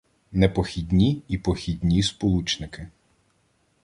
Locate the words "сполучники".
2.03-2.87